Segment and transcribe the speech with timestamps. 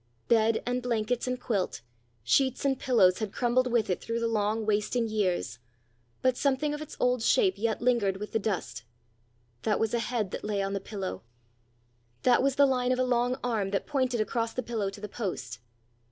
[0.29, 1.81] Bed and blankets and quilt,
[2.23, 5.59] sheets and pillows had crumbled with it through the long wasting years,
[6.23, 8.83] but something of its old shape yet lingered with the dust:
[9.61, 11.21] that was a head that lay on the pillow;
[12.23, 15.07] that was the line of a long arm that pointed across the pillow to the
[15.07, 15.59] post.